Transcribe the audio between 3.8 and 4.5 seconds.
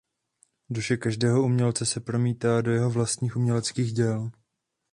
děl.